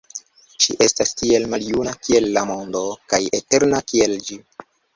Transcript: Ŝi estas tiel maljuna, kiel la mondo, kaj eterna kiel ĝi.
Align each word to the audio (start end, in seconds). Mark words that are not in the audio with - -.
Ŝi 0.63 0.77
estas 0.85 1.11
tiel 1.19 1.45
maljuna, 1.51 1.93
kiel 2.07 2.27
la 2.39 2.45
mondo, 2.53 2.83
kaj 3.13 3.23
eterna 3.43 3.85
kiel 3.93 4.21
ĝi. 4.29 4.43